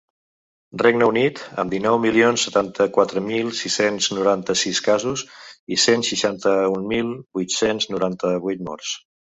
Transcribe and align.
Regne 0.81 1.07
Unit, 1.09 1.41
amb 1.63 1.73
dinou 1.75 1.97
milions 2.05 2.45
setanta-quatre 2.47 3.23
mil 3.27 3.53
sis-cents 3.59 4.09
noranta-sis 4.21 4.83
casos 4.91 5.27
i 5.77 5.81
cent 5.89 6.11
seixanta-un 6.13 6.93
mil 6.97 7.17
vuit-cents 7.41 7.93
noranta-vuit 7.95 8.71
morts. 8.73 9.01